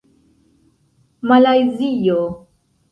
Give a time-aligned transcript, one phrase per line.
[1.27, 2.19] malajzio